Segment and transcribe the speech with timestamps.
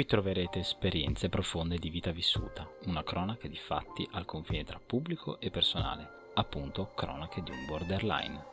[0.00, 5.38] Qui troverete esperienze profonde di vita vissuta, una cronaca di fatti al confine tra pubblico
[5.40, 8.44] e personale, appunto cronache di un borderline.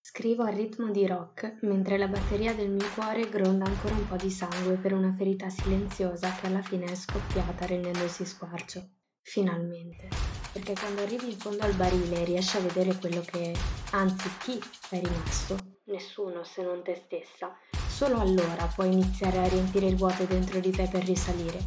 [0.00, 4.16] Scrivo a ritmo di rock mentre la batteria del mio cuore gronda ancora un po'
[4.16, 8.88] di sangue per una ferita silenziosa che alla fine è scoppiata rendendosi squarcio.
[9.20, 10.25] Finalmente
[10.56, 13.52] perché quando arrivi in fondo al barile riesci a vedere quello che,
[13.90, 17.54] anzi chi è rimasto, nessuno se non te stessa,
[17.86, 21.58] solo allora puoi iniziare a riempire il vuoto dentro di te per risalire.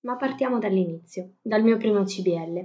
[0.00, 2.64] Ma partiamo dall'inizio, dal mio primo CBL.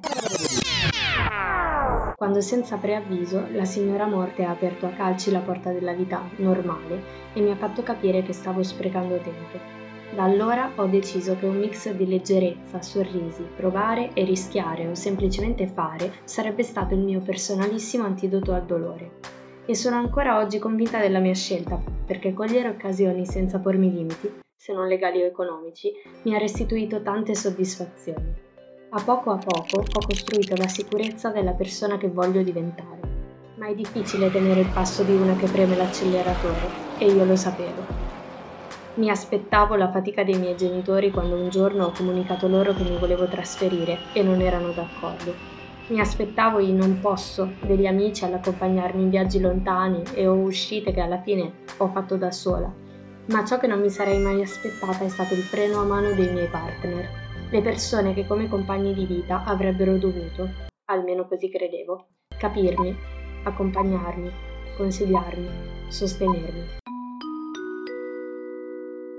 [2.16, 7.30] Quando senza preavviso la signora morte ha aperto a calci la porta della vita normale
[7.36, 9.81] e mi ha fatto capire che stavo sprecando tempo
[10.14, 15.68] da allora ho deciso che un mix di leggerezza, sorrisi, provare e rischiare o semplicemente
[15.68, 19.20] fare sarebbe stato il mio personalissimo antidoto al dolore.
[19.66, 24.74] E sono ancora oggi convinta della mia scelta, perché cogliere occasioni senza pormi limiti, se
[24.74, 25.92] non legali o economici,
[26.24, 28.34] mi ha restituito tante soddisfazioni.
[28.90, 33.00] A poco a poco ho costruito la sicurezza della persona che voglio diventare.
[33.56, 38.21] Ma è difficile tenere il passo di una che preme l'acceleratore, e io lo sapevo.
[38.94, 42.98] Mi aspettavo la fatica dei miei genitori quando un giorno ho comunicato loro che mi
[42.98, 45.34] volevo trasferire e non erano d'accordo.
[45.88, 51.00] Mi aspettavo i non posso degli amici all'accompagnarmi in viaggi lontani e ho uscite che
[51.00, 52.70] alla fine ho fatto da sola.
[53.28, 56.30] Ma ciò che non mi sarei mai aspettata è stato il freno a mano dei
[56.30, 57.08] miei partner,
[57.50, 60.50] le persone che come compagni di vita avrebbero dovuto,
[60.86, 62.94] almeno così credevo, capirmi,
[63.44, 64.32] accompagnarmi,
[64.76, 65.50] consigliarmi,
[65.88, 66.81] sostenermi.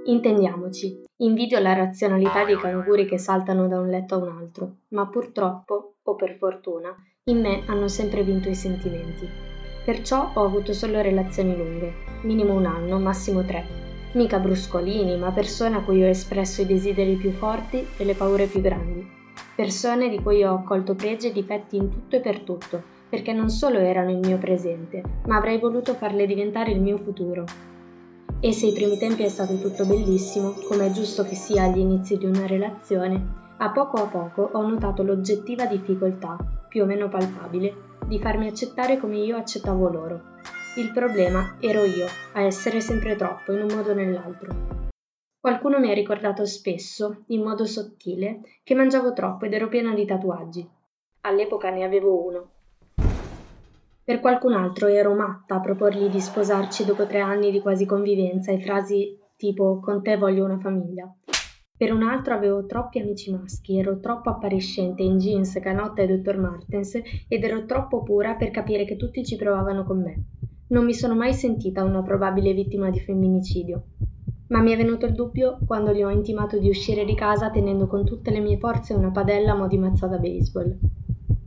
[0.04, 5.06] Intendiamoci, invidio la razionalità dei canguri che saltano da un letto a un altro, ma
[5.06, 6.92] purtroppo, o per fortuna,
[7.26, 9.28] in me hanno sempre vinto i sentimenti.
[9.84, 13.64] Perciò ho avuto solo relazioni lunghe, minimo un anno, massimo tre.
[14.14, 18.46] Mica bruscolini, ma persone a cui ho espresso i desideri più forti e le paure
[18.46, 19.08] più grandi.
[19.54, 23.50] Persone di cui ho accolto pregi e difetti in tutto e per tutto, perché non
[23.50, 27.44] solo erano il mio presente, ma avrei voluto farle diventare il mio futuro,
[28.44, 31.78] e se ai primi tempi è stato tutto bellissimo, come è giusto che sia agli
[31.78, 36.36] inizi di una relazione, a poco a poco ho notato l'oggettiva difficoltà,
[36.68, 40.20] più o meno palpabile, di farmi accettare come io accettavo loro.
[40.74, 44.90] Il problema ero io, a essere sempre troppo, in un modo o nell'altro.
[45.38, 50.04] Qualcuno mi ha ricordato spesso, in modo sottile, che mangiavo troppo ed ero piena di
[50.04, 50.68] tatuaggi.
[51.20, 52.51] All'epoca ne avevo uno,
[54.12, 58.52] per qualcun altro ero matta a proporgli di sposarci dopo tre anni di quasi convivenza
[58.52, 61.10] e frasi tipo con te voglio una famiglia.
[61.74, 66.36] Per un altro avevo troppi amici maschi, ero troppo appariscente in jeans, canotta e dottor
[66.36, 70.24] Martens ed ero troppo pura per capire che tutti ci provavano con me.
[70.66, 73.82] Non mi sono mai sentita una probabile vittima di femminicidio.
[74.48, 77.86] Ma mi è venuto il dubbio quando gli ho intimato di uscire di casa tenendo
[77.86, 80.78] con tutte le mie forze una padella a mo' di mazza da baseball.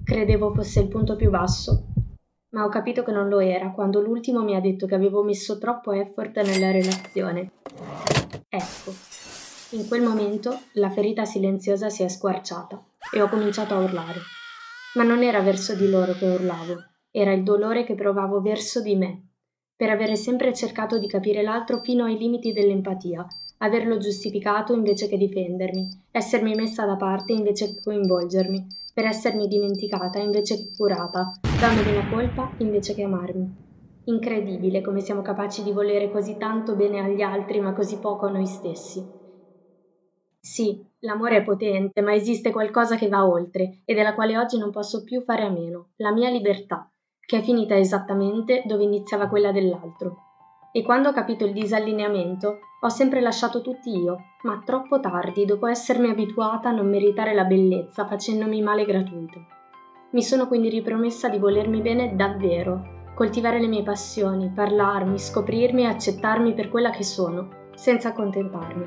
[0.03, 1.93] Credevo fosse il punto più basso,
[2.55, 5.57] ma ho capito che non lo era quando l'ultimo mi ha detto che avevo messo
[5.57, 7.51] troppo effort nella relazione.
[8.47, 8.93] Ecco,
[9.71, 12.81] in quel momento la ferita silenziosa si è squarciata
[13.13, 14.19] e ho cominciato a urlare.
[14.93, 18.95] Ma non era verso di loro che urlavo, era il dolore che provavo verso di
[18.95, 19.23] me,
[19.75, 23.27] per avere sempre cercato di capire l'altro fino ai limiti dell'empatia,
[23.57, 30.19] averlo giustificato invece che difendermi, essermi messa da parte invece che coinvolgermi, per essermi dimenticata
[30.19, 33.55] invece che curata, dandomi la colpa invece che amarmi.
[34.05, 38.31] Incredibile come siamo capaci di volere così tanto bene agli altri ma così poco a
[38.31, 39.13] noi stessi.
[40.39, 44.71] Sì, l'amore è potente, ma esiste qualcosa che va oltre e della quale oggi non
[44.71, 46.89] posso più fare a meno, la mia libertà,
[47.19, 50.24] che è finita esattamente dove iniziava quella dell'altro.
[50.75, 55.67] E quando ho capito il disallineamento, ho sempre lasciato tutti io, ma troppo tardi, dopo
[55.67, 59.45] essermi abituata a non meritare la bellezza facendomi male gratuito.
[60.09, 65.87] Mi sono quindi ripromessa di volermi bene davvero, coltivare le mie passioni, parlarmi, scoprirmi e
[65.87, 68.85] accettarmi per quella che sono, senza accontentarmi.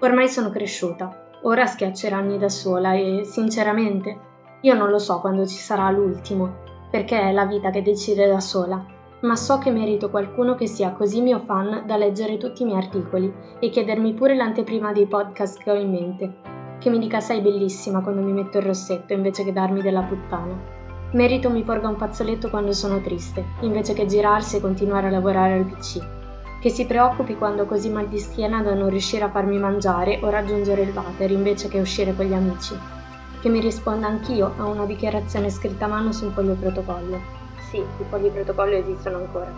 [0.00, 4.18] Ormai sono cresciuta, ora schiacceranni da sola e, sinceramente,
[4.62, 6.54] io non lo so quando ci sarà l'ultimo,
[6.90, 10.92] perché è la vita che decide da sola ma so che merito qualcuno che sia
[10.92, 15.62] così mio fan da leggere tutti i miei articoli e chiedermi pure l'anteprima dei podcast
[15.62, 16.34] che ho in mente,
[16.78, 20.78] che mi dica sei bellissima quando mi metto il rossetto invece che darmi della puttana.
[21.12, 25.54] Merito mi porga un fazzoletto quando sono triste, invece che girarsi e continuare a lavorare
[25.54, 26.00] al PC.
[26.60, 30.20] Che si preoccupi quando ho così mal di schiena da non riuscire a farmi mangiare
[30.22, 32.74] o raggiungere il water invece che uscire con gli amici.
[33.40, 37.39] che mi risponda anch'io a una dichiarazione scritta a mano su un foglio protocollo.
[37.70, 39.52] Sì, i fogli protocollo esistono ancora.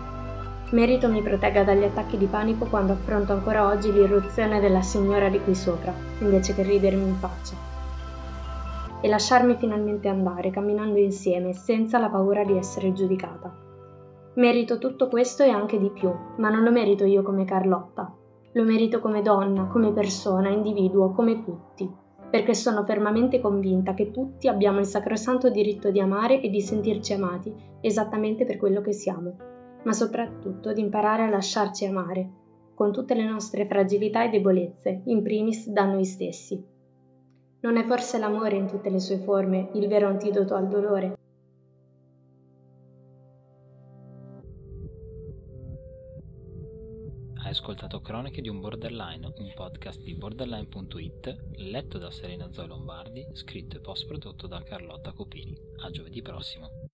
[0.69, 5.39] Merito mi protegga dagli attacchi di panico quando affronto ancora oggi l'irruzione della signora di
[5.41, 7.55] qui sopra, invece che ridermi in faccia.
[9.01, 13.51] E lasciarmi finalmente andare, camminando insieme, senza la paura di essere giudicata.
[14.35, 18.13] Merito tutto questo e anche di più, ma non lo merito io come Carlotta.
[18.53, 21.91] Lo merito come donna, come persona, individuo, come tutti,
[22.33, 27.13] perché sono fermamente convinta che tutti abbiamo il sacrosanto diritto di amare e di sentirci
[27.13, 29.35] amati, esattamente per quello che siamo,
[29.83, 32.27] ma soprattutto di imparare a lasciarci amare,
[32.73, 36.59] con tutte le nostre fragilità e debolezze, in primis da noi stessi.
[37.59, 41.15] Non è forse l'amore in tutte le sue forme il vero antidoto al dolore?
[47.63, 53.77] Ascoltato Cronache di un Borderline, un podcast di borderline.it, letto da Serena Zoe Lombardi, scritto
[53.77, 55.55] e post prodotto da Carlotta Copini.
[55.77, 56.92] A giovedì prossimo.